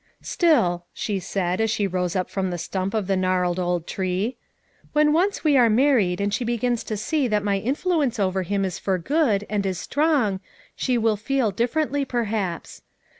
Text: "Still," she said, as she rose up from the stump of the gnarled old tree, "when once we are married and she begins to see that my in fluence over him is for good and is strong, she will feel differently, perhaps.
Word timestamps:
"Still," 0.23 0.87
she 0.95 1.19
said, 1.19 1.61
as 1.61 1.69
she 1.69 1.85
rose 1.85 2.15
up 2.15 2.27
from 2.27 2.49
the 2.49 2.57
stump 2.57 2.95
of 2.95 3.05
the 3.05 3.15
gnarled 3.15 3.59
old 3.59 3.85
tree, 3.85 4.35
"when 4.93 5.13
once 5.13 5.43
we 5.43 5.57
are 5.57 5.69
married 5.69 6.19
and 6.19 6.33
she 6.33 6.43
begins 6.43 6.83
to 6.85 6.97
see 6.97 7.27
that 7.27 7.43
my 7.43 7.53
in 7.57 7.75
fluence 7.75 8.19
over 8.19 8.41
him 8.41 8.65
is 8.65 8.79
for 8.79 8.97
good 8.97 9.45
and 9.47 9.63
is 9.63 9.77
strong, 9.77 10.39
she 10.75 10.97
will 10.97 11.17
feel 11.17 11.51
differently, 11.51 12.03
perhaps. 12.03 12.81